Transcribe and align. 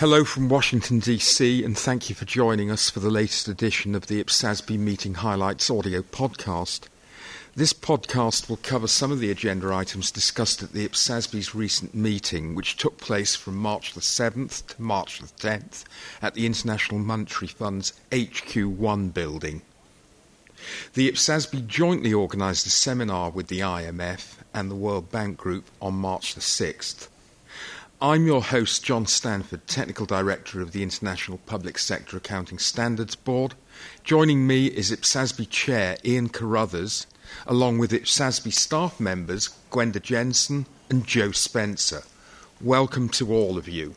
Hello 0.00 0.24
from 0.24 0.48
Washington, 0.48 0.98
D.C., 0.98 1.62
and 1.62 1.76
thank 1.76 2.08
you 2.08 2.14
for 2.14 2.24
joining 2.24 2.70
us 2.70 2.88
for 2.88 3.00
the 3.00 3.10
latest 3.10 3.48
edition 3.48 3.94
of 3.94 4.06
the 4.06 4.24
IPSASB 4.24 4.78
Meeting 4.78 5.12
Highlights 5.12 5.68
audio 5.68 6.00
podcast. 6.00 6.88
This 7.54 7.74
podcast 7.74 8.48
will 8.48 8.56
cover 8.56 8.86
some 8.86 9.12
of 9.12 9.20
the 9.20 9.30
agenda 9.30 9.70
items 9.74 10.10
discussed 10.10 10.62
at 10.62 10.72
the 10.72 10.88
IPSASB's 10.88 11.54
recent 11.54 11.94
meeting, 11.94 12.54
which 12.54 12.78
took 12.78 12.96
place 12.96 13.36
from 13.36 13.56
March 13.56 13.92
the 13.92 14.00
7th 14.00 14.68
to 14.68 14.80
March 14.80 15.18
the 15.18 15.26
10th 15.26 15.84
at 16.22 16.32
the 16.32 16.46
International 16.46 16.98
Monetary 16.98 17.48
Fund's 17.48 17.92
HQ1 18.10 19.12
building. 19.12 19.60
The 20.94 21.12
IPSASB 21.12 21.66
jointly 21.66 22.14
organised 22.14 22.66
a 22.66 22.70
seminar 22.70 23.28
with 23.28 23.48
the 23.48 23.60
IMF 23.60 24.36
and 24.54 24.70
the 24.70 24.76
World 24.76 25.12
Bank 25.12 25.36
Group 25.36 25.66
on 25.78 25.92
March 25.92 26.34
the 26.34 26.40
6th. 26.40 27.08
I'm 28.02 28.26
your 28.26 28.42
host, 28.42 28.82
John 28.82 29.04
Stanford, 29.04 29.66
Technical 29.66 30.06
Director 30.06 30.62
of 30.62 30.72
the 30.72 30.82
International 30.82 31.36
Public 31.44 31.76
Sector 31.76 32.16
Accounting 32.16 32.58
Standards 32.58 33.14
Board. 33.14 33.52
Joining 34.04 34.46
me 34.46 34.68
is 34.68 34.90
IPSASB 34.90 35.50
Chair 35.50 35.98
Ian 36.02 36.30
Carruthers 36.30 37.06
along 37.46 37.76
with 37.76 37.90
IPSASB 37.90 38.54
staff 38.54 39.00
members 39.00 39.50
Gwenda 39.70 40.00
Jensen 40.00 40.64
and 40.88 41.06
Joe 41.06 41.32
Spencer. 41.32 42.04
Welcome 42.58 43.10
to 43.10 43.34
all 43.34 43.58
of 43.58 43.68
you. 43.68 43.96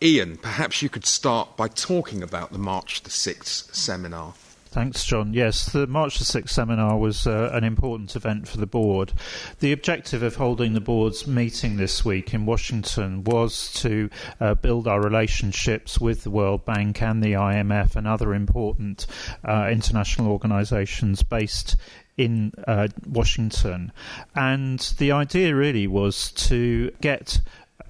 Ian, 0.00 0.36
perhaps 0.36 0.80
you 0.80 0.88
could 0.88 1.04
start 1.04 1.56
by 1.56 1.66
talking 1.66 2.22
about 2.22 2.52
the 2.52 2.58
March 2.58 3.02
the 3.02 3.10
6th 3.10 3.74
seminar. 3.74 4.34
Thanks, 4.78 5.04
John. 5.04 5.34
Yes, 5.34 5.72
the 5.72 5.88
March 5.88 6.20
the 6.20 6.24
6th 6.24 6.50
seminar 6.50 6.96
was 6.96 7.26
uh, 7.26 7.50
an 7.52 7.64
important 7.64 8.14
event 8.14 8.46
for 8.46 8.58
the 8.58 8.66
board. 8.66 9.12
The 9.58 9.72
objective 9.72 10.22
of 10.22 10.36
holding 10.36 10.74
the 10.74 10.80
board's 10.80 11.26
meeting 11.26 11.78
this 11.78 12.04
week 12.04 12.32
in 12.32 12.46
Washington 12.46 13.24
was 13.24 13.72
to 13.80 14.08
uh, 14.38 14.54
build 14.54 14.86
our 14.86 15.00
relationships 15.00 15.98
with 15.98 16.22
the 16.22 16.30
World 16.30 16.64
Bank 16.64 17.02
and 17.02 17.24
the 17.24 17.32
IMF 17.32 17.96
and 17.96 18.06
other 18.06 18.32
important 18.32 19.08
uh, 19.42 19.68
international 19.68 20.30
organizations 20.30 21.24
based 21.24 21.74
in 22.16 22.52
uh, 22.68 22.86
Washington. 23.04 23.90
And 24.36 24.78
the 24.98 25.10
idea 25.10 25.56
really 25.56 25.88
was 25.88 26.30
to 26.32 26.92
get 27.00 27.40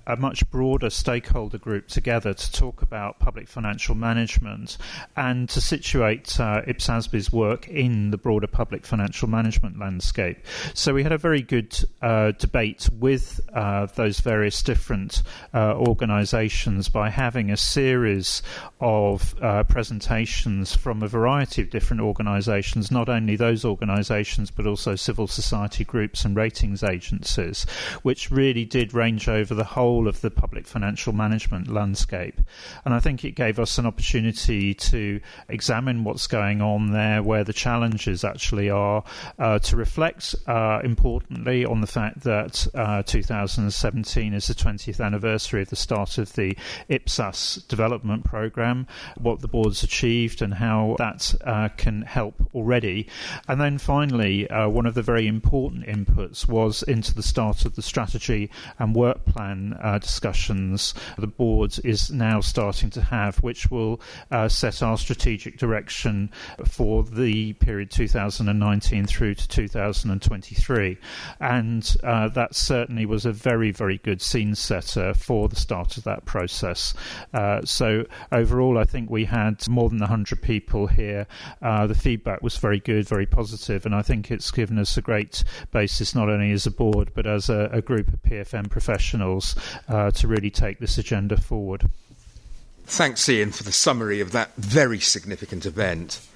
a 0.09 0.17
much 0.17 0.51
broader 0.51 0.89
stakeholder 0.89 1.59
group 1.59 1.87
together 1.87 2.33
to 2.33 2.53
talk 2.53 2.81
about 2.81 3.19
public 3.19 3.47
financial 3.47 3.95
management 3.95 4.79
and 5.17 5.49
to 5.51 5.61
situate 5.61 6.41
uh, 6.41 6.63
IPSASB's 6.63 7.31
work 7.31 7.69
in 7.69 8.11
the 8.11 8.17
broader 8.17 8.47
public 8.47 8.87
financial 8.87 9.29
management 9.29 9.79
landscape. 9.79 10.39
So 10.73 10.95
we 10.95 11.03
had 11.03 11.13
a 11.13 11.19
very 11.19 11.43
good 11.43 11.77
uh, 12.01 12.33
debate 12.33 12.89
with 12.99 13.41
uh, 13.53 13.87
those 13.97 14.21
various 14.21 14.63
different 14.63 15.23
uh, 15.53 15.75
organisations 15.75 16.89
by 16.89 17.11
having 17.11 17.51
a 17.51 17.57
series 17.57 18.43
of 18.81 19.35
uh, 19.43 19.65
presentations 19.65 20.75
from 20.75 21.03
a 21.03 21.09
variety 21.09 21.61
of 21.61 21.69
different 21.69 22.01
organisations, 22.01 22.91
not 22.91 23.11
only 23.11 23.37
those 23.37 23.65
organisations 23.65 24.51
but 24.51 24.67
also 24.67 24.97
civil 24.97 25.27
society 25.27 25.85
groups 25.85 26.25
and 26.25 26.35
ratings 26.35 26.83
agencies, 26.83 27.67
which 28.03 28.31
really 28.31 28.65
did 28.65 28.95
range 28.95 29.29
over 29.29 29.55
the 29.55 29.65
whole 29.65 29.78
whole 29.79 30.09
of 30.09 30.21
the 30.23 30.31
public 30.31 30.67
financial 30.67 31.13
management 31.13 31.69
landscape. 31.69 32.41
And 32.85 32.93
I 32.93 32.99
think 32.99 33.25
it 33.25 33.37
gave 33.37 33.61
us 33.61 33.79
an 33.79 33.87
opportunity 33.87 34.75
to 34.75 35.21
examine 35.49 36.03
what's 36.03 36.27
going 36.27 36.61
on 36.61 36.91
there, 36.91 37.23
where 37.23 37.45
the 37.45 37.53
challenges 37.53 38.25
actually 38.25 38.71
are, 38.71 39.05
uh, 39.39 39.61
to 39.61 39.77
reflect 39.77 40.35
uh, 40.49 40.81
importantly 40.83 41.65
on 41.65 41.81
the 41.81 41.87
fact 41.87 42.25
that 42.25 42.67
uh, 42.75 43.05
2017 43.05 44.35
is 44.35 44.49
the 44.49 44.55
20th 44.55 45.01
anniversary 45.01 45.63
of 45.63 45.71
the 45.71 45.77
start 45.77 46.19
of 46.19 46.33
the 46.33 46.59
IPSAS 46.91 47.69
development 47.69 48.25
program, 48.25 48.85
what 49.17 49.43
the 49.43 49.49
board's 49.49 49.85
achieved, 49.85 50.43
and 50.43 50.55
how 50.55 50.97
that 50.99 51.33
uh, 51.45 51.69
can 51.77 52.03
help 52.03 52.35
already. 52.53 53.07
And 53.47 53.61
then 53.61 53.79
finally, 53.79 54.51
uh, 54.51 54.69
one 54.69 54.87
of 54.87 54.95
the 54.95 55.03
very 55.03 55.29
important 55.29 55.87
inputs 55.87 56.49
was 56.49 56.83
into 56.83 57.15
the 57.15 57.23
start 57.23 57.65
of 57.65 57.77
the 57.77 57.83
strategy 57.83 58.51
and 58.81 58.93
work 58.93 59.25
plan 59.25 59.68
uh, 59.75 59.99
discussions 59.99 60.95
the 61.19 61.27
board 61.27 61.79
is 61.85 62.11
now 62.11 62.41
starting 62.41 62.91
to 62.91 63.03
have, 63.03 63.39
which 63.39 63.71
will 63.71 64.01
uh, 64.31 64.49
set 64.49 64.83
our 64.83 64.97
strategic 64.99 65.59
direction 65.59 66.31
for 66.67 67.03
the 67.03 67.53
period 67.55 67.91
2019 67.91 69.07
through 69.07 69.35
to 69.35 69.49
2023. 69.49 70.99
And 71.41 71.97
uh, 72.03 72.29
that 72.29 72.55
certainly 72.55 73.07
was 73.07 73.27
a 73.27 73.33
very, 73.33 73.71
very 73.71 73.99
good 73.99 74.21
scene 74.23 74.55
setter 74.55 75.15
for 75.15 75.49
the 75.49 75.57
start 75.57 75.97
of 75.97 76.05
that 76.05 76.25
process. 76.25 76.95
Uh, 77.33 77.63
so, 77.65 78.05
overall, 78.33 78.79
I 78.79 78.85
think 78.85 79.11
we 79.11 79.25
had 79.25 79.69
more 79.69 79.89
than 79.89 80.01
100 80.01 80.43
people 80.43 80.87
here. 80.87 81.27
Uh, 81.63 81.87
the 81.87 81.95
feedback 81.95 82.43
was 82.43 82.57
very 82.57 82.81
good, 82.81 83.09
very 83.09 83.27
positive, 83.27 83.85
and 83.87 83.95
I 83.95 84.03
think 84.03 84.31
it's 84.31 84.51
given 84.51 84.79
us 84.79 84.97
a 84.97 85.03
great 85.03 85.45
basis 85.73 86.15
not 86.15 86.29
only 86.29 86.53
as 86.53 86.67
a 86.67 86.71
board 86.71 87.11
but 87.15 87.27
as 87.27 87.49
a, 87.49 87.69
a 87.73 87.83
group 87.83 88.09
of 88.09 88.23
PFM 88.23 88.71
professionals 88.71 89.55
uh, 89.89 90.11
to 90.13 90.29
really 90.29 90.51
take 90.51 90.79
this 90.79 90.99
agenda 90.99 91.37
forward. 91.41 91.89
Thanks, 92.87 93.29
Ian, 93.29 93.53
for 93.53 93.65
the 93.65 93.73
summary 93.73 94.21
of 94.21 94.33
that 94.33 94.55
very 94.57 94.99
significant 94.99 95.67
event. 95.67 96.27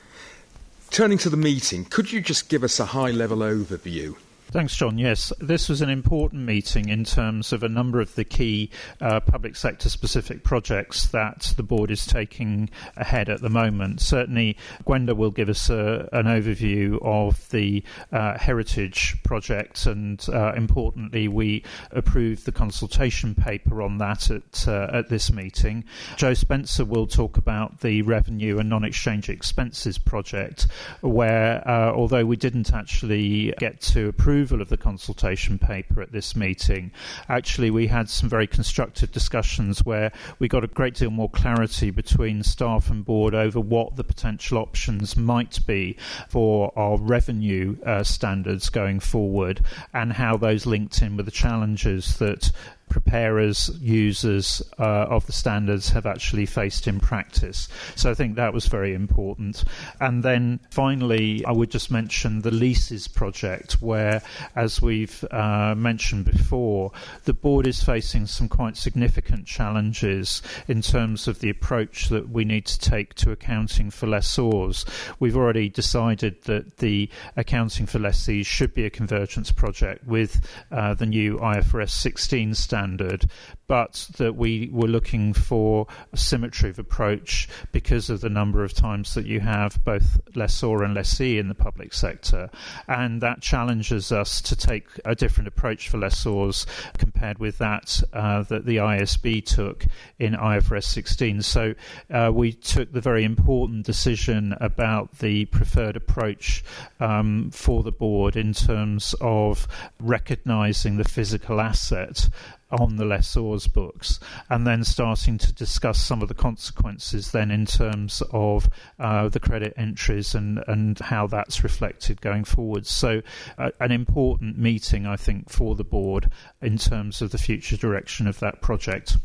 Turning 0.90 1.16
to 1.18 1.30
the 1.30 1.36
meeting, 1.36 1.86
could 1.86 2.12
you 2.12 2.20
just 2.20 2.50
give 2.50 2.62
us 2.62 2.78
a 2.78 2.86
high 2.86 3.10
level 3.10 3.38
overview? 3.38 4.16
Thanks, 4.52 4.76
John. 4.76 4.98
Yes, 4.98 5.32
this 5.40 5.70
was 5.70 5.80
an 5.80 5.88
important 5.88 6.42
meeting 6.42 6.90
in 6.90 7.04
terms 7.04 7.54
of 7.54 7.62
a 7.62 7.70
number 7.70 8.02
of 8.02 8.14
the 8.16 8.24
key 8.24 8.68
uh, 9.00 9.18
public 9.20 9.56
sector 9.56 9.88
specific 9.88 10.44
projects 10.44 11.06
that 11.06 11.54
the 11.56 11.62
board 11.62 11.90
is 11.90 12.04
taking 12.04 12.68
ahead 12.94 13.30
at 13.30 13.40
the 13.40 13.48
moment. 13.48 14.02
Certainly, 14.02 14.58
Gwenda 14.84 15.14
will 15.14 15.30
give 15.30 15.48
us 15.48 15.70
a, 15.70 16.06
an 16.12 16.26
overview 16.26 16.98
of 17.00 17.48
the 17.48 17.82
uh, 18.12 18.36
heritage 18.36 19.16
project, 19.22 19.86
and 19.86 20.22
uh, 20.28 20.52
importantly, 20.54 21.28
we 21.28 21.64
approved 21.90 22.44
the 22.44 22.52
consultation 22.52 23.34
paper 23.34 23.80
on 23.80 23.96
that 23.98 24.30
at 24.30 24.68
uh, 24.68 24.90
at 24.92 25.08
this 25.08 25.32
meeting. 25.32 25.82
Joe 26.16 26.34
Spencer 26.34 26.84
will 26.84 27.06
talk 27.06 27.38
about 27.38 27.80
the 27.80 28.02
revenue 28.02 28.58
and 28.58 28.68
non-exchange 28.68 29.30
expenses 29.30 29.96
project, 29.96 30.66
where 31.00 31.66
uh, 31.66 31.90
although 31.94 32.26
we 32.26 32.36
didn't 32.36 32.74
actually 32.74 33.54
get 33.56 33.80
to 33.80 34.08
approve 34.08 34.41
approval 34.42 34.60
of 34.60 34.70
the 34.70 34.76
consultation 34.76 35.56
paper 35.56 36.02
at 36.02 36.10
this 36.10 36.34
meeting, 36.34 36.90
actually 37.28 37.70
we 37.70 37.86
had 37.86 38.08
some 38.08 38.28
very 38.28 38.48
constructive 38.48 39.12
discussions 39.12 39.84
where 39.84 40.10
we 40.40 40.48
got 40.48 40.64
a 40.64 40.66
great 40.66 40.94
deal 40.94 41.10
more 41.10 41.30
clarity 41.30 41.92
between 41.92 42.42
staff 42.42 42.90
and 42.90 43.04
board 43.04 43.36
over 43.36 43.60
what 43.60 43.94
the 43.94 44.02
potential 44.02 44.58
options 44.58 45.16
might 45.16 45.64
be 45.64 45.96
for 46.28 46.72
our 46.76 46.98
revenue 46.98 47.76
uh, 47.86 48.02
standards 48.02 48.68
going 48.68 48.98
forward 48.98 49.64
and 49.94 50.12
how 50.12 50.36
those 50.36 50.66
linked 50.66 51.00
in 51.02 51.16
with 51.16 51.26
the 51.26 51.30
challenges 51.30 52.18
that 52.18 52.50
preparers, 52.92 53.70
users 53.80 54.62
uh, 54.78 55.06
of 55.08 55.24
the 55.26 55.32
standards 55.32 55.88
have 55.88 56.04
actually 56.04 56.44
faced 56.44 56.86
in 56.86 57.00
practice. 57.00 57.66
So 57.96 58.10
I 58.10 58.14
think 58.14 58.36
that 58.36 58.52
was 58.52 58.66
very 58.66 58.92
important. 58.92 59.64
And 59.98 60.22
then 60.22 60.60
finally, 60.70 61.42
I 61.46 61.52
would 61.52 61.70
just 61.70 61.90
mention 61.90 62.42
the 62.42 62.50
leases 62.50 63.08
project, 63.08 63.80
where, 63.80 64.21
as 64.54 64.82
we've 64.82 65.24
uh, 65.30 65.74
mentioned 65.76 66.24
before, 66.24 66.92
the 67.24 67.32
board 67.32 67.66
is 67.66 67.82
facing 67.82 68.26
some 68.26 68.48
quite 68.48 68.76
significant 68.76 69.46
challenges 69.46 70.42
in 70.68 70.82
terms 70.82 71.28
of 71.28 71.40
the 71.40 71.50
approach 71.50 72.08
that 72.08 72.28
we 72.28 72.44
need 72.44 72.66
to 72.66 72.78
take 72.78 73.14
to 73.14 73.30
accounting 73.30 73.90
for 73.90 74.06
lessors. 74.06 74.84
We've 75.18 75.36
already 75.36 75.68
decided 75.68 76.42
that 76.44 76.78
the 76.78 77.08
accounting 77.36 77.86
for 77.86 77.98
lessees 77.98 78.46
should 78.46 78.74
be 78.74 78.84
a 78.84 78.90
convergence 78.90 79.52
project 79.52 80.06
with 80.06 80.46
uh, 80.70 80.94
the 80.94 81.06
new 81.06 81.38
IFRS 81.38 81.90
16 81.90 82.54
standard 82.54 82.82
standard, 82.82 83.30
but 83.72 84.06
that 84.18 84.36
we 84.36 84.68
were 84.70 84.86
looking 84.86 85.32
for 85.32 85.86
a 86.12 86.16
symmetry 86.18 86.68
of 86.68 86.78
approach 86.78 87.48
because 87.72 88.10
of 88.10 88.20
the 88.20 88.28
number 88.28 88.62
of 88.62 88.74
times 88.74 89.14
that 89.14 89.24
you 89.24 89.40
have 89.40 89.82
both 89.82 90.20
lessor 90.34 90.82
and 90.82 90.92
lessee 90.92 91.38
in 91.38 91.48
the 91.48 91.54
public 91.54 91.94
sector. 91.94 92.50
And 92.86 93.22
that 93.22 93.40
challenges 93.40 94.12
us 94.12 94.42
to 94.42 94.56
take 94.56 94.84
a 95.06 95.14
different 95.14 95.48
approach 95.48 95.88
for 95.88 95.96
lessors 95.96 96.66
compared 96.98 97.38
with 97.38 97.56
that 97.58 98.02
uh, 98.12 98.42
that 98.42 98.66
the 98.66 98.76
IASB 98.76 99.42
took 99.46 99.86
in 100.18 100.34
IFRS 100.34 100.84
16. 100.84 101.40
So 101.40 101.74
uh, 102.10 102.30
we 102.30 102.52
took 102.52 102.92
the 102.92 103.00
very 103.00 103.24
important 103.24 103.86
decision 103.86 104.54
about 104.60 105.20
the 105.20 105.46
preferred 105.46 105.96
approach 105.96 106.62
um, 107.00 107.50
for 107.52 107.82
the 107.82 107.90
board 107.90 108.36
in 108.36 108.52
terms 108.52 109.14
of 109.22 109.66
recognizing 109.98 110.98
the 110.98 111.04
physical 111.04 111.58
asset 111.58 112.28
on 112.72 112.96
the 112.96 113.04
lessor's 113.04 113.66
books, 113.66 114.18
and 114.48 114.66
then 114.66 114.82
starting 114.82 115.38
to 115.38 115.52
discuss 115.52 116.00
some 116.00 116.22
of 116.22 116.28
the 116.28 116.34
consequences 116.34 117.30
then 117.32 117.50
in 117.50 117.66
terms 117.66 118.22
of 118.32 118.68
uh, 118.98 119.28
the 119.28 119.40
credit 119.40 119.74
entries 119.76 120.34
and, 120.34 120.62
and 120.66 120.98
how 120.98 121.26
that's 121.26 121.62
reflected 121.62 122.20
going 122.20 122.44
forward. 122.44 122.86
So, 122.86 123.22
uh, 123.58 123.70
an 123.80 123.92
important 123.92 124.58
meeting, 124.58 125.06
I 125.06 125.16
think, 125.16 125.50
for 125.50 125.74
the 125.74 125.84
board 125.84 126.30
in 126.60 126.78
terms 126.78 127.22
of 127.22 127.30
the 127.30 127.38
future 127.38 127.76
direction 127.76 128.26
of 128.26 128.40
that 128.40 128.60
project. 128.60 129.16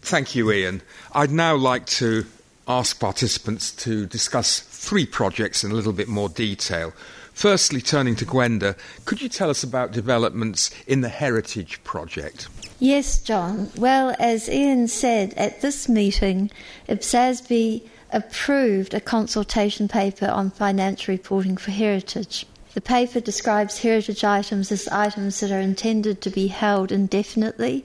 Thank 0.00 0.34
you, 0.34 0.50
Ian. 0.50 0.82
I'd 1.12 1.30
now 1.30 1.54
like 1.54 1.86
to 1.86 2.26
ask 2.66 2.98
participants 2.98 3.72
to 3.72 4.06
discuss 4.06 4.60
three 4.60 5.06
projects 5.06 5.64
in 5.64 5.70
a 5.70 5.74
little 5.74 5.92
bit 5.92 6.08
more 6.08 6.28
detail. 6.28 6.92
Firstly, 7.32 7.80
turning 7.80 8.14
to 8.16 8.24
Gwenda, 8.24 8.76
could 9.04 9.20
you 9.20 9.28
tell 9.28 9.50
us 9.50 9.62
about 9.62 9.92
developments 9.92 10.70
in 10.86 11.00
the 11.00 11.08
Heritage 11.08 11.82
Project? 11.82 12.48
Yes, 12.78 13.20
John. 13.20 13.70
Well, 13.76 14.14
as 14.18 14.48
Ian 14.48 14.88
said, 14.88 15.34
at 15.34 15.60
this 15.60 15.88
meeting, 15.88 16.50
IPSASB 16.88 17.88
approved 18.12 18.92
a 18.92 19.00
consultation 19.00 19.88
paper 19.88 20.26
on 20.26 20.50
financial 20.50 21.12
reporting 21.12 21.56
for 21.56 21.70
heritage. 21.70 22.46
The 22.74 22.80
paper 22.80 23.20
describes 23.20 23.78
heritage 23.78 24.24
items 24.24 24.70
as 24.72 24.88
items 24.88 25.40
that 25.40 25.50
are 25.50 25.60
intended 25.60 26.20
to 26.22 26.30
be 26.30 26.46
held 26.46 26.92
indefinitely 26.92 27.84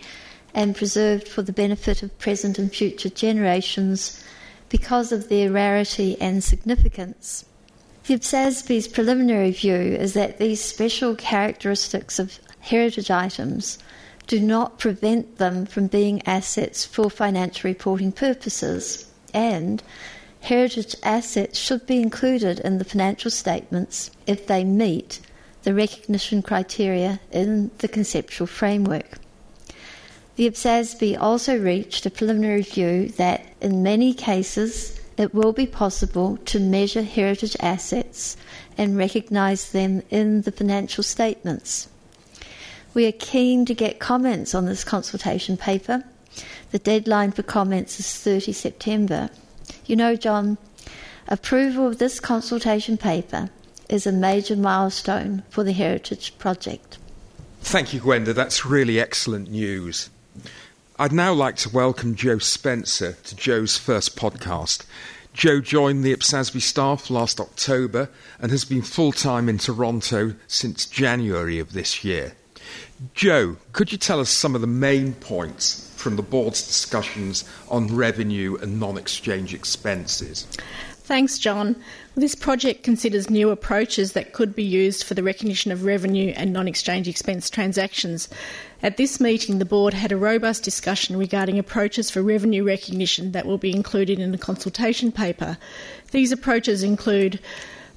and 0.54 0.76
preserved 0.76 1.28
for 1.28 1.42
the 1.42 1.54
benefit 1.54 2.04
of 2.04 2.18
present 2.20 2.58
and 2.58 2.74
future 2.74 3.10
generations 3.10 4.24
because 4.70 5.12
of 5.12 5.30
their 5.30 5.52
rarity 5.52 6.20
and 6.22 6.44
significance. 6.44 7.46
The 8.08 8.14
IPSASB's 8.14 8.88
preliminary 8.88 9.52
view 9.52 9.76
is 9.76 10.14
that 10.14 10.38
these 10.38 10.64
special 10.64 11.14
characteristics 11.14 12.20
of 12.20 12.40
heritage 12.62 13.12
items 13.12 13.80
do 14.28 14.40
not 14.40 14.80
prevent 14.80 15.40
them 15.40 15.66
from 15.66 15.88
being 15.88 16.26
assets 16.26 16.86
for 16.86 17.10
financial 17.10 17.68
reporting 17.68 18.14
purposes, 18.14 19.12
and 19.34 19.84
heritage 20.40 20.96
assets 21.04 21.60
should 21.60 21.86
be 21.86 22.02
included 22.02 22.60
in 22.60 22.78
the 22.78 22.86
financial 22.86 23.30
statements 23.30 24.10
if 24.26 24.48
they 24.48 24.64
meet 24.64 25.20
the 25.64 25.74
recognition 25.74 26.42
criteria 26.42 27.20
in 27.34 27.72
the 27.80 27.90
conceptual 27.90 28.48
framework. 28.48 29.18
The 30.38 30.50
IPSASB 30.50 31.20
also 31.20 31.60
reached 31.60 32.06
a 32.06 32.10
preliminary 32.10 32.62
view 32.62 33.10
that 33.18 33.46
in 33.60 33.84
many 33.84 34.14
cases 34.14 34.97
it 35.18 35.34
will 35.34 35.52
be 35.52 35.66
possible 35.66 36.38
to 36.46 36.60
measure 36.60 37.02
heritage 37.02 37.58
assets 37.60 38.38
and 38.78 38.98
recognise 38.98 39.72
them 39.72 40.04
in 40.10 40.44
the 40.44 40.52
financial 40.52 41.04
statements. 41.04 41.90
We 42.94 43.08
are 43.08 43.12
keen 43.12 43.66
to 43.66 43.74
get 43.74 44.00
comments 44.00 44.56
on 44.56 44.66
this 44.66 44.84
consultation 44.84 45.58
paper. 45.58 46.04
The 46.72 46.80
deadline 46.80 47.32
for 47.32 47.44
comments 47.44 48.00
is 48.00 48.14
30 48.14 48.54
September. 48.54 49.30
You 49.86 49.96
know, 49.96 50.16
John, 50.16 50.58
approval 51.28 51.88
of 51.88 51.98
this 51.98 52.20
consultation 52.20 52.98
paper 52.98 53.50
is 53.90 54.06
a 54.06 54.12
major 54.12 54.56
milestone 54.56 55.44
for 55.50 55.64
the 55.64 55.72
Heritage 55.72 56.38
Project. 56.38 56.98
Thank 57.62 57.94
you, 57.94 58.00
Gwenda. 58.00 58.34
That's 58.34 58.66
really 58.66 59.00
excellent 59.00 59.50
news. 59.50 60.10
I'd 61.00 61.14
now 61.14 61.32
like 61.32 61.58
to 61.58 61.70
welcome 61.70 62.16
Joe 62.16 62.40
Spencer 62.40 63.14
to 63.26 63.36
Joe's 63.36 63.78
first 63.78 64.18
podcast. 64.18 64.84
Joe 65.32 65.62
joined 65.62 66.04
the 66.04 66.12
IPSASB 66.16 66.60
staff 66.60 67.12
last 67.12 67.40
October 67.40 68.10
and 68.40 68.50
has 68.50 68.66
been 68.66 68.82
full 68.82 69.12
time 69.12 69.48
in 69.48 69.60
Toronto 69.60 70.34
since 70.48 70.88
January 70.88 71.60
of 71.60 71.74
this 71.74 72.04
year. 72.04 72.34
Joe, 73.14 73.58
could 73.74 73.92
you 73.92 74.00
tell 74.00 74.20
us 74.20 74.32
some 74.32 74.56
of 74.56 74.62
the 74.62 74.66
main 74.66 75.14
points 75.14 75.94
from 75.96 76.16
the 76.16 76.24
board's 76.24 76.66
discussions 76.66 77.48
on 77.70 77.96
revenue 77.96 78.58
and 78.60 78.80
non 78.80 78.98
exchange 78.98 79.54
expenses? 79.54 80.48
Thanks, 81.08 81.40
John. 81.40 81.78
This 82.16 82.36
project 82.36 82.84
considers 82.84 83.30
new 83.30 83.50
approaches 83.50 84.12
that 84.12 84.34
could 84.34 84.54
be 84.54 84.64
used 84.66 85.06
for 85.06 85.14
the 85.14 85.24
recognition 85.24 85.72
of 85.72 85.86
revenue 85.86 86.34
and 86.36 86.52
non 86.52 86.68
exchange 86.68 87.08
expense 87.08 87.50
transactions. 87.50 88.28
At 88.84 88.98
this 88.98 89.22
meeting, 89.22 89.58
the 89.58 89.64
board 89.64 89.94
had 89.94 90.12
a 90.12 90.18
robust 90.18 90.64
discussion 90.64 91.16
regarding 91.16 91.58
approaches 91.58 92.10
for 92.12 92.22
revenue 92.22 92.62
recognition 92.62 93.32
that 93.32 93.46
will 93.46 93.58
be 93.58 93.74
included 93.74 94.20
in 94.20 94.34
the 94.34 94.38
consultation 94.38 95.14
paper. 95.14 95.58
These 96.12 96.34
approaches 96.34 96.84
include 96.84 97.40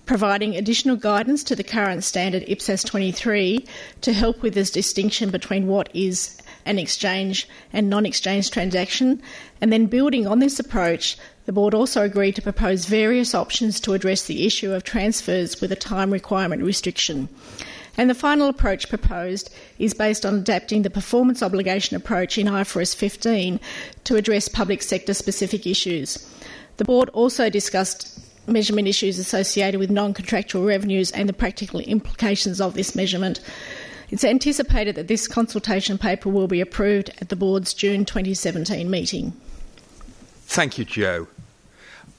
providing 0.07 0.55
additional 0.55 0.95
guidance 0.95 1.43
to 1.43 1.57
the 1.57 1.65
current 1.65 2.05
standard 2.05 2.45
IPSAS 2.47 2.87
23 2.87 3.67
to 4.03 4.13
help 4.13 4.41
with 4.41 4.55
this 4.55 4.71
distinction 4.71 5.31
between 5.31 5.67
what 5.67 5.89
is 5.93 6.41
an 6.65 6.79
exchange 6.79 7.49
and 7.73 7.91
non 7.91 8.07
exchange 8.07 8.51
transaction. 8.51 9.23
And 9.61 9.73
then 9.73 9.87
building 9.87 10.27
on 10.27 10.39
this 10.39 10.59
approach, 10.59 11.17
the 11.47 11.53
board 11.53 11.75
also 11.75 12.03
agreed 12.03 12.37
to 12.37 12.43
propose 12.43 12.87
various 12.87 13.35
options 13.35 13.81
to 13.81 13.95
address 13.95 14.25
the 14.25 14.47
issue 14.47 14.73
of 14.73 14.85
transfers 14.85 15.61
with 15.61 15.73
a 15.73 15.77
time 15.77 16.13
requirement 16.13 16.63
restriction. 16.63 17.29
And 17.97 18.09
the 18.09 18.15
final 18.15 18.49
approach 18.49 18.89
proposed 18.89 19.53
is 19.79 19.95
based 19.95 20.25
on 20.25 20.37
adapting 20.37 20.83
the 20.83 20.91
performance 20.91 21.43
obligation 21.43 21.97
approach 21.97 22.39
in 22.39 22.47
IFRS 22.47 22.95
15 22.95 23.61
to 24.05 24.17
address 24.17 24.49
public 24.49 24.83
sector 24.83 25.13
specific 25.13 25.67
issues. 25.67 26.27
The 26.77 26.85
board 26.85 27.11
also 27.11 27.51
discussed 27.51 28.19
measurement 28.47 28.89
issues 28.89 29.19
associated 29.19 29.79
with 29.79 29.91
non 29.91 30.15
contractual 30.15 30.65
revenues 30.65 31.11
and 31.11 31.29
the 31.29 31.33
practical 31.33 31.81
implications 31.81 32.61
of 32.61 32.75
this 32.75 32.95
measurement. 32.95 33.41
It's 34.11 34.25
anticipated 34.25 34.97
that 34.97 35.09
this 35.09 35.29
consultation 35.29 35.97
paper 35.97 36.29
will 36.29 36.49
be 36.49 36.61
approved 36.61 37.11
at 37.21 37.29
the 37.29 37.37
board's 37.37 37.73
June 37.73 38.05
2017 38.05 38.91
meeting. 38.91 39.33
Thank 40.43 40.79
you, 40.79 40.85
Joe. 40.85 41.29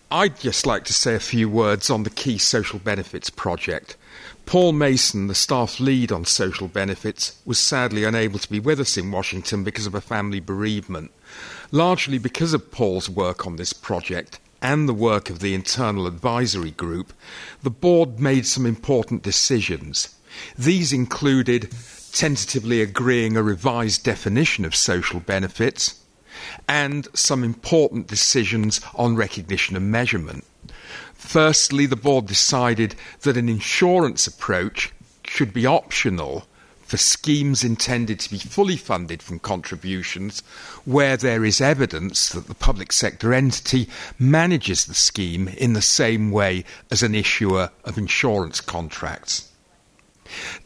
I'd 0.09 0.39
just 0.39 0.65
like 0.65 0.85
to 0.85 0.93
say 0.93 1.15
a 1.15 1.19
few 1.19 1.49
words 1.49 1.89
on 1.89 2.03
the 2.03 2.09
Key 2.09 2.37
Social 2.37 2.79
Benefits 2.79 3.29
project. 3.29 3.97
Paul 4.45 4.73
Mason, 4.73 5.27
the 5.27 5.35
staff 5.35 5.79
lead 5.79 6.11
on 6.11 6.25
social 6.25 6.67
benefits, 6.67 7.39
was 7.45 7.59
sadly 7.59 8.03
unable 8.03 8.39
to 8.39 8.49
be 8.49 8.59
with 8.59 8.79
us 8.79 8.97
in 8.97 9.11
Washington 9.11 9.63
because 9.63 9.85
of 9.85 9.95
a 9.95 10.01
family 10.01 10.39
bereavement. 10.39 11.11
Largely 11.71 12.17
because 12.17 12.53
of 12.53 12.71
Paul's 12.71 13.09
work 13.09 13.45
on 13.45 13.55
this 13.55 13.71
project, 13.71 14.39
and 14.61 14.87
the 14.87 14.93
work 14.93 15.29
of 15.29 15.39
the 15.39 15.53
internal 15.53 16.05
advisory 16.07 16.71
group, 16.71 17.13
the 17.63 17.69
board 17.69 18.19
made 18.19 18.45
some 18.45 18.65
important 18.65 19.23
decisions. 19.23 20.15
These 20.57 20.93
included 20.93 21.73
tentatively 22.11 22.81
agreeing 22.81 23.37
a 23.37 23.43
revised 23.43 24.03
definition 24.03 24.65
of 24.65 24.75
social 24.75 25.19
benefits 25.19 26.01
and 26.67 27.07
some 27.13 27.43
important 27.43 28.07
decisions 28.07 28.81
on 28.95 29.15
recognition 29.15 29.75
and 29.75 29.91
measurement. 29.91 30.45
Firstly, 31.13 31.85
the 31.85 31.95
board 31.95 32.25
decided 32.25 32.95
that 33.21 33.37
an 33.37 33.47
insurance 33.47 34.27
approach 34.27 34.91
should 35.25 35.53
be 35.53 35.65
optional 35.65 36.45
for 36.91 36.97
schemes 36.97 37.63
intended 37.63 38.19
to 38.19 38.29
be 38.29 38.37
fully 38.37 38.75
funded 38.75 39.23
from 39.23 39.39
contributions 39.39 40.41
where 40.83 41.15
there 41.15 41.45
is 41.45 41.61
evidence 41.61 42.29
that 42.29 42.47
the 42.47 42.55
public 42.55 42.91
sector 42.91 43.33
entity 43.33 43.87
manages 44.19 44.85
the 44.85 44.93
scheme 44.93 45.47
in 45.47 45.71
the 45.71 45.81
same 45.81 46.31
way 46.31 46.65
as 46.89 47.01
an 47.01 47.15
issuer 47.15 47.71
of 47.85 47.97
insurance 47.97 48.59
contracts. 48.59 49.50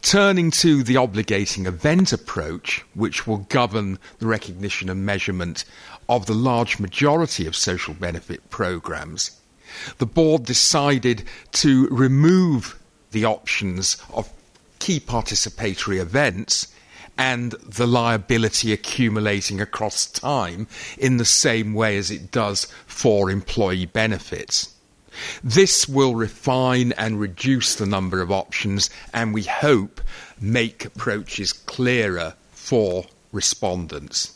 Turning 0.02 0.50
to 0.50 0.82
the 0.82 0.94
obligating 0.94 1.66
event 1.66 2.12
approach, 2.12 2.84
which 2.94 3.26
will 3.26 3.38
govern 3.38 3.98
the 4.18 4.26
recognition 4.26 4.88
and 4.88 5.04
measurement 5.04 5.64
of 6.08 6.26
the 6.26 6.34
large 6.34 6.78
majority 6.78 7.46
of 7.46 7.56
social 7.56 7.94
benefit 7.94 8.48
programs, 8.50 9.40
the 9.98 10.06
board 10.06 10.44
decided 10.44 11.24
to 11.52 11.88
remove 11.88 12.78
the 13.10 13.24
options 13.24 13.96
of 14.12 14.30
key 14.78 15.00
participatory 15.00 15.98
events 15.98 16.68
and 17.18 17.52
the 17.52 17.86
liability 17.86 18.72
accumulating 18.72 19.60
across 19.60 20.06
time 20.06 20.66
in 20.98 21.16
the 21.16 21.24
same 21.24 21.74
way 21.74 21.96
as 21.96 22.10
it 22.10 22.30
does 22.30 22.66
for 22.86 23.30
employee 23.30 23.86
benefits. 23.86 24.75
This 25.42 25.88
will 25.88 26.14
refine 26.14 26.92
and 26.92 27.20
reduce 27.20 27.74
the 27.74 27.86
number 27.86 28.20
of 28.20 28.30
options 28.30 28.90
and 29.12 29.32
we 29.32 29.42
hope 29.44 30.00
make 30.40 30.84
approaches 30.84 31.52
clearer 31.52 32.34
for 32.52 33.06
respondents. 33.32 34.32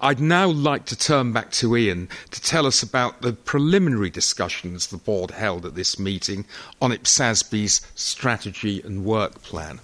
I'd 0.00 0.20
now 0.20 0.48
like 0.48 0.84
to 0.86 0.96
turn 0.96 1.32
back 1.32 1.52
to 1.52 1.76
Ian 1.76 2.08
to 2.30 2.42
tell 2.42 2.66
us 2.66 2.82
about 2.82 3.22
the 3.22 3.32
preliminary 3.32 4.10
discussions 4.10 4.88
the 4.88 4.96
board 4.96 5.30
held 5.30 5.64
at 5.64 5.76
this 5.76 5.98
meeting 5.98 6.44
on 6.82 6.90
IPSASB's 6.90 7.80
strategy 7.94 8.82
and 8.82 9.04
work 9.04 9.42
plan. 9.42 9.80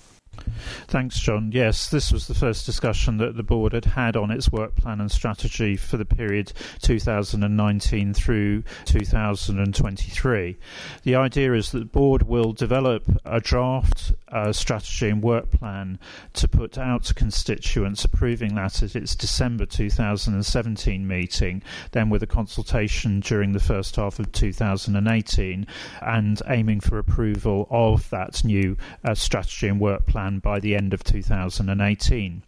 Thanks, 0.89 1.19
John. 1.19 1.51
Yes, 1.53 1.89
this 1.89 2.13
was 2.13 2.27
the 2.27 2.35
first 2.35 2.67
discussion 2.67 3.19
that 3.19 3.37
the 3.37 3.43
board 3.43 3.73
had 3.73 3.85
had 3.85 4.17
on 4.17 4.31
its 4.31 4.51
work 4.51 4.75
plan 4.77 5.01
and 5.01 5.11
strategy 5.11 5.77
for 5.77 5.97
the 5.97 6.05
period 6.05 6.53
2019 6.83 8.15
through 8.15 8.63
2023. 8.85 10.57
The 11.03 11.15
idea 11.15 11.53
is 11.55 11.73
that 11.73 11.79
the 11.79 11.85
board 11.85 12.23
will 12.23 12.53
develop 12.53 13.05
a 13.25 13.41
draft 13.41 14.13
uh, 14.29 14.53
strategy 14.53 15.09
and 15.09 15.23
work 15.23 15.51
plan 15.51 15.99
to 16.35 16.49
put 16.49 16.79
out 16.79 17.05
to 17.05 17.15
constituents, 17.15 18.05
approving 18.05 18.55
that 18.55 18.83
at 18.83 18.97
its 18.97 19.15
December 19.15 19.67
2017 19.67 21.07
meeting, 21.07 21.63
then 21.93 22.11
with 22.11 22.23
a 22.23 22.27
consultation 22.27 23.21
during 23.21 23.53
the 23.53 23.61
first 23.61 23.97
half 23.97 24.19
of 24.19 24.33
2018, 24.33 25.67
and 26.03 26.43
aiming 26.49 26.81
for 26.81 26.99
approval 26.99 27.67
of 27.71 28.09
that 28.11 28.45
new 28.45 28.77
uh, 29.05 29.15
strategy 29.15 29.69
and 29.69 29.81
work 29.81 30.07
plan 30.07 30.26
by 30.43 30.61
the 30.61 30.75
end 30.75 30.93
of 30.93 31.05
2018. 31.05 32.43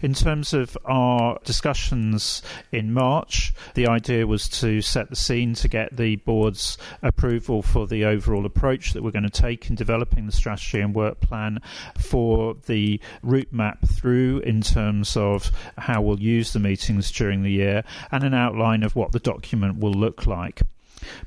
In 0.00 0.12
terms 0.12 0.52
of 0.52 0.76
our 0.84 1.38
discussions 1.44 2.42
in 2.72 2.92
March, 2.92 3.54
the 3.74 3.86
idea 3.86 4.26
was 4.26 4.48
to 4.60 4.82
set 4.82 5.08
the 5.08 5.16
scene 5.16 5.54
to 5.54 5.68
get 5.68 5.96
the 5.96 6.16
board's 6.16 6.76
approval 7.00 7.62
for 7.62 7.86
the 7.86 8.04
overall 8.04 8.44
approach 8.44 8.92
that 8.92 9.04
we're 9.04 9.12
going 9.12 9.22
to 9.22 9.30
take 9.30 9.70
in 9.70 9.76
developing 9.76 10.26
the 10.26 10.32
strategy 10.32 10.80
and 10.80 10.96
work 10.96 11.20
plan 11.20 11.60
for 11.96 12.56
the 12.66 13.00
route 13.22 13.52
map 13.52 13.86
through 13.86 14.40
in 14.40 14.62
terms 14.62 15.16
of 15.16 15.52
how 15.78 16.02
we'll 16.02 16.20
use 16.20 16.52
the 16.52 16.58
meetings 16.58 17.12
during 17.12 17.44
the 17.44 17.52
year 17.52 17.84
and 18.10 18.24
an 18.24 18.34
outline 18.34 18.82
of 18.82 18.96
what 18.96 19.12
the 19.12 19.20
document 19.20 19.78
will 19.78 19.94
look 19.94 20.26
like. 20.26 20.62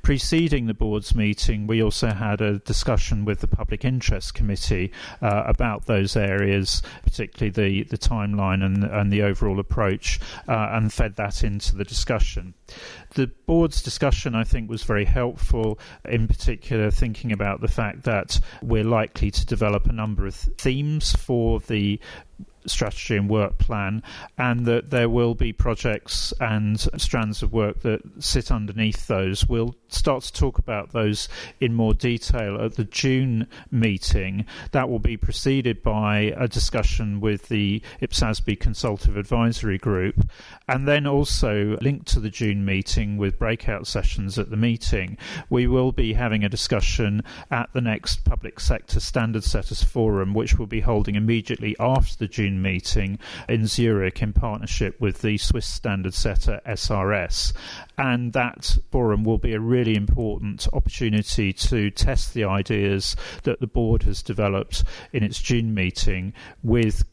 Preceding 0.02 0.68
the 0.68 0.74
board's 0.74 1.16
meeting, 1.16 1.68
we 1.68 1.82
also 1.82 2.10
had 2.10 2.42
a 2.42 2.60
discussion 2.60 3.26
with 3.26 3.40
the 3.40 3.48
Public 3.48 3.86
Interest 3.86 4.34
Committee 4.34 4.92
uh, 5.22 5.44
about 5.46 5.86
those 5.86 6.16
areas, 6.16 6.82
particularly 7.04 7.52
the, 7.52 7.84
the 7.90 7.98
timeline 7.98 8.64
and, 8.64 8.84
and 8.84 9.12
the 9.12 9.22
overall 9.24 9.60
approach, 9.60 10.20
uh, 10.48 10.70
and 10.72 10.92
fed 10.92 11.16
that 11.16 11.44
into 11.44 11.76
the 11.76 11.84
discussion. 11.84 12.54
The 13.14 13.28
board's 13.46 13.82
discussion, 13.82 14.36
I 14.36 14.44
think, 14.44 14.70
was 14.70 14.84
very 14.84 15.06
helpful, 15.06 15.80
in 16.04 16.28
particular, 16.28 16.92
thinking 16.92 17.32
about 17.32 17.62
the 17.62 17.68
fact 17.68 18.04
that 18.04 18.40
we're 18.62 18.84
likely 18.84 19.32
to 19.32 19.46
develop 19.46 19.86
a 19.88 19.94
number 19.94 20.26
of 20.26 20.36
themes 20.36 21.14
for 21.14 21.60
the 21.60 22.00
strategy 22.68 23.16
and 23.18 23.30
work 23.30 23.58
plan, 23.58 24.04
and 24.38 24.66
that 24.66 24.90
there 24.90 25.10
will 25.10 25.36
be 25.36 25.54
projects 25.54 26.34
and 26.40 26.80
strands 26.98 27.42
of 27.44 27.54
work 27.54 27.82
that 27.82 28.02
sit 28.20 28.52
underneath 28.52 29.08
those. 29.08 29.48
We'll 29.48 29.76
start 29.88 30.24
to 30.24 30.34
talk 30.34 30.58
about 30.58 30.92
those 30.92 31.28
in 31.60 31.74
more 31.74 31.94
detail 31.94 32.62
at 32.62 32.76
the 32.76 32.84
June 32.84 33.48
meeting. 33.72 34.46
That 34.72 34.90
will 34.90 35.00
be 35.00 35.18
preceded 35.18 35.84
by 35.84 36.34
a 36.38 36.48
discussion 36.48 37.20
with 37.20 37.48
the 37.48 37.82
IPSASB 38.02 38.60
Consultative 38.60 39.18
Advisory 39.18 39.78
Group, 39.78 40.28
and 40.68 40.88
then 40.88 41.08
also 41.08 41.78
linked 41.82 42.08
to 42.08 42.20
the 42.20 42.30
June 42.30 42.66
meeting 42.66 43.18
with 43.18 43.40
breakout 43.40 43.88
sessions 43.88 44.38
at 44.40 44.50
the 44.50 44.58
meeting. 44.58 45.18
We 45.50 45.68
will 45.68 45.92
be 45.92 46.14
having 46.14 46.44
a 46.44 46.50
discussion 46.50 47.22
at 47.52 47.72
the 47.74 47.82
next 47.82 48.26
Public 48.26 48.60
Sector 48.60 49.00
Standard 49.00 49.44
Setters 49.44 49.84
Forum, 49.84 50.34
which 50.34 50.58
we'll 50.58 50.68
be 50.68 50.82
holding 50.82 51.16
immediately 51.16 51.76
after 51.80 52.18
the 52.18 52.28
June 52.28 52.55
meeting 52.62 53.20
in 53.48 53.68
Zurich 53.68 54.22
in 54.22 54.34
partnership 54.34 55.00
with 55.00 55.22
the 55.22 55.38
Swiss 55.38 55.66
standard 55.66 56.14
setter 56.14 56.62
SRS. 56.68 57.54
And 57.98 58.34
that 58.34 58.78
forum 58.92 59.24
will 59.24 59.38
be 59.38 59.54
a 59.54 59.60
really 59.60 59.96
important 59.96 60.68
opportunity 60.74 61.54
to 61.54 61.90
test 61.92 62.34
the 62.34 62.44
ideas 62.44 63.16
that 63.44 63.60
the 63.60 63.68
board 63.68 64.04
has 64.04 64.22
developed 64.22 64.84
in 65.14 65.24
its 65.24 65.42
June 65.42 65.74
meeting 65.74 66.34
with 66.64 67.04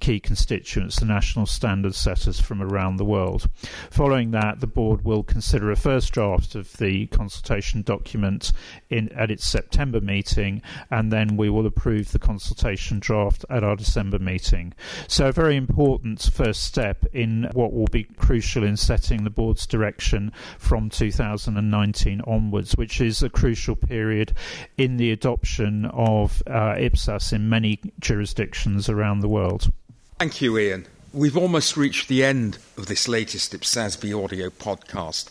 key 0.00 0.20
constituents, 0.20 1.00
the 1.00 1.06
national 1.06 1.46
standard 1.46 1.94
setters 1.94 2.40
from 2.40 2.62
around 2.62 2.96
the 2.96 3.04
world. 3.04 3.48
Following 3.90 4.30
that, 4.32 4.60
the 4.60 4.66
board 4.66 5.04
will 5.04 5.22
consider 5.22 5.70
a 5.70 5.76
first 5.76 6.12
draft 6.12 6.54
of 6.54 6.76
the 6.78 7.06
consultation 7.08 7.82
document 7.82 8.52
in, 8.90 9.10
at 9.12 9.30
its 9.30 9.46
September 9.46 10.00
meeting, 10.00 10.62
and 10.90 11.12
then 11.12 11.36
we 11.36 11.50
will 11.50 11.66
approve 11.66 12.12
the 12.12 12.18
consultation 12.18 12.98
draft 12.98 13.44
at 13.50 13.64
our 13.64 13.76
December 13.76 14.18
meeting. 14.18 14.74
So, 15.06 15.28
a 15.28 15.32
very 15.32 15.56
important 15.56 16.22
first 16.32 16.64
step 16.64 17.04
in 17.12 17.48
what 17.52 17.72
will 17.72 17.86
be 17.86 18.04
crucial 18.04 18.64
in 18.64 18.76
setting 18.76 19.24
the 19.24 19.30
board's 19.30 19.66
direction 19.66 20.32
from 20.58 20.90
2019 20.90 22.20
onwards, 22.26 22.72
which 22.76 23.00
is 23.00 23.22
a 23.22 23.30
crucial 23.30 23.76
period 23.76 24.32
in 24.76 24.96
the 24.96 25.10
adoption 25.10 25.86
of 25.86 26.42
uh, 26.46 26.74
IPSAS 26.74 27.32
in 27.32 27.48
many 27.48 27.80
jurisdictions 27.98 28.88
around 28.88 29.20
the 29.20 29.28
world. 29.28 29.70
Thank 30.18 30.40
you, 30.40 30.58
Ian. 30.58 30.88
We've 31.12 31.36
almost 31.36 31.76
reached 31.76 32.08
the 32.08 32.24
end 32.24 32.58
of 32.76 32.86
this 32.86 33.06
latest 33.06 33.52
IPSASB 33.52 34.24
audio 34.24 34.50
podcast. 34.50 35.30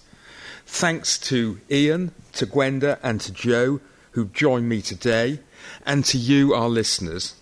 Thanks 0.65 1.17
to 1.27 1.59
Ian, 1.69 2.13
to 2.31 2.45
Gwenda, 2.45 2.97
and 3.03 3.19
to 3.19 3.33
Joe, 3.33 3.81
who 4.11 4.27
joined 4.27 4.69
me 4.69 4.81
today, 4.81 5.41
and 5.85 6.05
to 6.05 6.17
you, 6.17 6.53
our 6.53 6.69
listeners. 6.69 7.35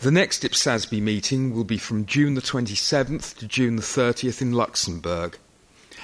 The 0.00 0.10
next 0.10 0.42
IPSASB 0.42 1.00
meeting 1.00 1.54
will 1.54 1.64
be 1.64 1.78
from 1.78 2.04
June 2.04 2.34
the 2.34 2.42
27th 2.42 3.38
to 3.38 3.46
June 3.46 3.76
the 3.76 3.82
30th 3.82 4.42
in 4.42 4.52
Luxembourg. 4.52 5.38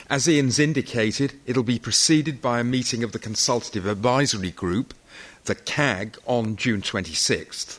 As 0.08 0.26
Ian's 0.26 0.58
indicated, 0.58 1.34
it'll 1.44 1.62
be 1.64 1.78
preceded 1.78 2.40
by 2.40 2.60
a 2.60 2.64
meeting 2.64 3.04
of 3.04 3.12
the 3.12 3.18
Consultative 3.18 3.84
Advisory 3.84 4.52
Group, 4.52 4.94
the 5.44 5.54
CAG, 5.54 6.16
on 6.24 6.56
June 6.56 6.80
26th. 6.80 7.78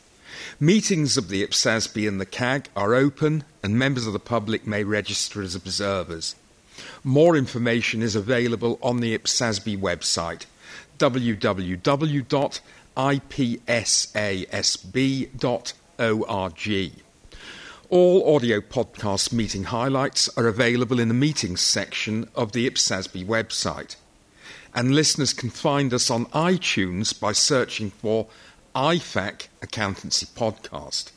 Meetings 0.60 1.16
of 1.16 1.28
the 1.28 1.46
IPSASB 1.46 2.06
and 2.06 2.20
the 2.20 2.26
CAG 2.26 2.68
are 2.76 2.94
open 2.94 3.44
and 3.62 3.78
members 3.78 4.06
of 4.06 4.12
the 4.12 4.18
public 4.18 4.66
may 4.66 4.84
register 4.84 5.42
as 5.42 5.54
observers. 5.54 6.34
More 7.02 7.36
information 7.36 8.02
is 8.02 8.16
available 8.16 8.78
on 8.82 9.00
the 9.00 9.16
IPSASB 9.16 9.78
website 9.78 10.46
www.ipsasb.org. 10.98 12.22
All 17.90 18.34
audio 18.34 18.60
podcast 18.60 19.32
meeting 19.32 19.64
highlights 19.64 20.28
are 20.36 20.46
available 20.46 20.98
in 20.98 21.08
the 21.08 21.14
meetings 21.14 21.60
section 21.60 22.28
of 22.34 22.52
the 22.52 22.68
IPSASB 22.68 23.26
website. 23.26 23.96
And 24.74 24.94
listeners 24.94 25.32
can 25.32 25.50
find 25.50 25.92
us 25.94 26.10
on 26.10 26.26
iTunes 26.26 27.18
by 27.18 27.32
searching 27.32 27.90
for 27.90 28.26
IFAC 28.74 29.48
Accountancy 29.62 30.26
Podcast. 30.26 31.10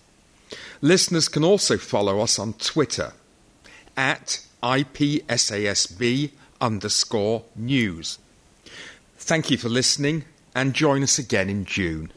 Listeners 0.81 1.27
can 1.27 1.43
also 1.43 1.77
follow 1.77 2.19
us 2.19 2.37
on 2.37 2.53
Twitter 2.53 3.13
at 3.95 4.45
IPSASB 4.61 6.31
underscore 6.61 7.43
news. 7.55 8.19
Thank 9.17 9.49
you 9.49 9.57
for 9.57 9.69
listening 9.69 10.25
and 10.55 10.73
join 10.73 11.03
us 11.03 11.19
again 11.19 11.49
in 11.49 11.65
June. 11.65 12.11